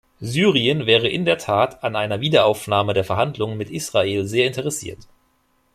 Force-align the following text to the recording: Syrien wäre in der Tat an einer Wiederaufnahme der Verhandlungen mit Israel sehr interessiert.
Syrien 0.19 0.87
wäre 0.87 1.07
in 1.07 1.25
der 1.25 1.37
Tat 1.37 1.83
an 1.83 1.95
einer 1.95 2.21
Wiederaufnahme 2.21 2.95
der 2.95 3.03
Verhandlungen 3.03 3.55
mit 3.55 3.69
Israel 3.69 4.25
sehr 4.25 4.47
interessiert. 4.47 5.07